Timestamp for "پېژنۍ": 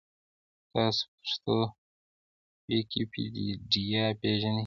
4.19-4.59